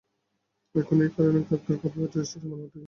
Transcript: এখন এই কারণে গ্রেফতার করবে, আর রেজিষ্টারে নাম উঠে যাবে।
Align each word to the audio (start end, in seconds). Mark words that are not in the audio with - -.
এখন 0.75 0.97
এই 1.01 1.11
কারণে 1.15 1.39
গ্রেফতার 1.47 1.77
করবে, 1.81 1.99
আর 2.01 2.11
রেজিষ্টারে 2.13 2.47
নাম 2.49 2.59
উঠে 2.59 2.69
যাবে। 2.69 2.79